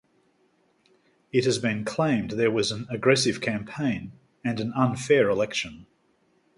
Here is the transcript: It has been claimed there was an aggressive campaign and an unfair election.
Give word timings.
It 1.31 1.45
has 1.45 1.59
been 1.59 1.85
claimed 1.85 2.31
there 2.31 2.49
was 2.49 2.71
an 2.71 2.87
aggressive 2.89 3.39
campaign 3.39 4.13
and 4.43 4.59
an 4.59 4.73
unfair 4.73 5.29
election. 5.29 5.85